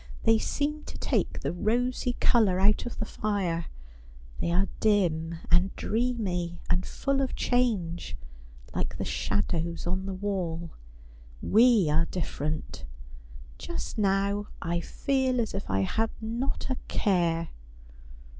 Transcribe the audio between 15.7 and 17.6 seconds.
had not a care.'